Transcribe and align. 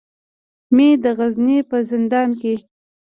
مې 0.75 0.89
د 1.03 1.05
غزني 1.17 1.57
په 1.69 1.77
زندان 1.89 2.29
کې. 2.41 2.55